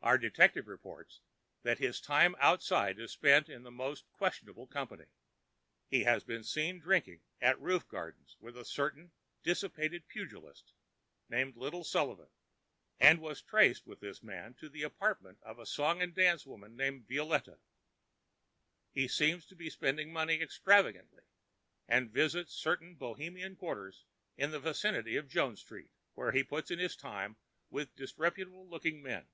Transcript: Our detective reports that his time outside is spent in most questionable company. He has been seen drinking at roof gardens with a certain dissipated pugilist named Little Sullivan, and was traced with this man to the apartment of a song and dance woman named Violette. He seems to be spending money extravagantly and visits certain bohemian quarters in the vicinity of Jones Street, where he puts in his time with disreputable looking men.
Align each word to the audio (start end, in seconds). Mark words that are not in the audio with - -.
Our 0.00 0.16
detective 0.16 0.68
reports 0.68 1.20
that 1.64 1.80
his 1.80 2.00
time 2.00 2.34
outside 2.38 2.98
is 2.98 3.12
spent 3.12 3.50
in 3.50 3.62
most 3.74 4.06
questionable 4.10 4.66
company. 4.66 5.04
He 5.86 6.04
has 6.04 6.24
been 6.24 6.44
seen 6.44 6.78
drinking 6.80 7.20
at 7.42 7.60
roof 7.60 7.86
gardens 7.88 8.34
with 8.40 8.56
a 8.56 8.64
certain 8.64 9.12
dissipated 9.42 10.08
pugilist 10.08 10.72
named 11.28 11.58
Little 11.58 11.84
Sullivan, 11.84 12.30
and 12.98 13.20
was 13.20 13.42
traced 13.42 13.86
with 13.86 14.00
this 14.00 14.22
man 14.22 14.54
to 14.54 14.70
the 14.70 14.82
apartment 14.82 15.40
of 15.42 15.58
a 15.58 15.66
song 15.66 16.00
and 16.00 16.14
dance 16.14 16.46
woman 16.46 16.74
named 16.74 17.06
Violette. 17.06 17.58
He 18.92 19.08
seems 19.08 19.44
to 19.48 19.54
be 19.54 19.68
spending 19.68 20.10
money 20.10 20.40
extravagantly 20.40 21.24
and 21.86 22.10
visits 22.10 22.54
certain 22.54 22.94
bohemian 22.94 23.56
quarters 23.56 24.06
in 24.38 24.52
the 24.52 24.60
vicinity 24.60 25.16
of 25.16 25.28
Jones 25.28 25.60
Street, 25.60 25.90
where 26.14 26.32
he 26.32 26.42
puts 26.42 26.70
in 26.70 26.78
his 26.78 26.96
time 26.96 27.36
with 27.68 27.94
disreputable 27.94 28.66
looking 28.66 29.02
men. 29.02 29.28